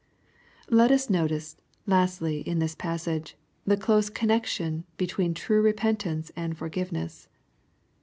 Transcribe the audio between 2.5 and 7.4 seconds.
this passage, the close cannex ionhetween true repentance and forgiveness.